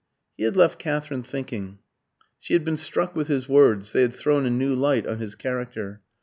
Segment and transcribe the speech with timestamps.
[0.35, 1.77] He had left Katherine thinking.
[2.39, 5.35] She had been struck with his words; they had thrown a new light on his
[5.35, 6.01] character.